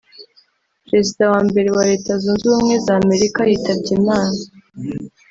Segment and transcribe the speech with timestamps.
[0.87, 4.39] perezida wa mbere wa Leta Zunze Ubumwe za Amerika yitabye Imana